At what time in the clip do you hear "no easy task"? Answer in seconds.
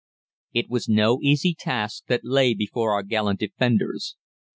0.89-2.07